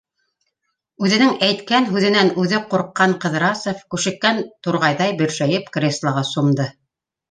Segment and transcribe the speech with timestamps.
[1.07, 6.73] Үҙенең әйткән һүҙенән үҙе ҡурҡҡан Ҡыҙрасов күшеккән турғайҙай бөршәйеп креслоға сумды.